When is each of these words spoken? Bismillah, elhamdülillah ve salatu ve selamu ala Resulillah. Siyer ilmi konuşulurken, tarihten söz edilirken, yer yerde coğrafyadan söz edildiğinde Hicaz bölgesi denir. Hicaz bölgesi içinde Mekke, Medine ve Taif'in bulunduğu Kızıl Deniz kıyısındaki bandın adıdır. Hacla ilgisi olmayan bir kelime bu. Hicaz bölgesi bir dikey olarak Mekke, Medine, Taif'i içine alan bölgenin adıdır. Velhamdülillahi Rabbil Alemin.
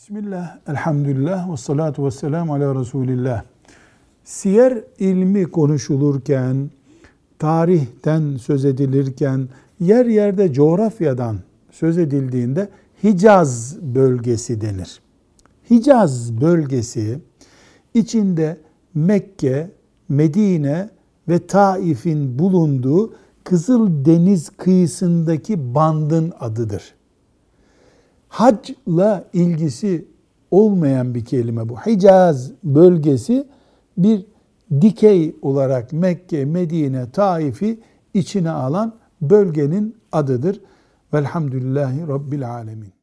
Bismillah, 0.00 0.58
elhamdülillah 0.68 1.52
ve 1.52 1.56
salatu 1.56 2.06
ve 2.06 2.10
selamu 2.10 2.54
ala 2.54 2.80
Resulillah. 2.80 3.42
Siyer 4.24 4.84
ilmi 4.98 5.44
konuşulurken, 5.44 6.70
tarihten 7.38 8.36
söz 8.36 8.64
edilirken, 8.64 9.48
yer 9.80 10.06
yerde 10.06 10.52
coğrafyadan 10.52 11.36
söz 11.70 11.98
edildiğinde 11.98 12.68
Hicaz 13.04 13.78
bölgesi 13.82 14.60
denir. 14.60 15.00
Hicaz 15.70 16.40
bölgesi 16.40 17.18
içinde 17.94 18.56
Mekke, 18.94 19.70
Medine 20.08 20.90
ve 21.28 21.46
Taif'in 21.46 22.38
bulunduğu 22.38 23.14
Kızıl 23.44 24.04
Deniz 24.04 24.50
kıyısındaki 24.50 25.74
bandın 25.74 26.32
adıdır. 26.40 26.94
Hacla 28.30 29.24
ilgisi 29.32 30.08
olmayan 30.50 31.14
bir 31.14 31.24
kelime 31.24 31.68
bu. 31.68 31.76
Hicaz 31.76 32.52
bölgesi 32.64 33.48
bir 33.98 34.26
dikey 34.80 35.36
olarak 35.42 35.92
Mekke, 35.92 36.44
Medine, 36.44 37.10
Taif'i 37.10 37.80
içine 38.14 38.50
alan 38.50 38.94
bölgenin 39.20 39.96
adıdır. 40.12 40.60
Velhamdülillahi 41.14 42.08
Rabbil 42.08 42.50
Alemin. 42.50 42.99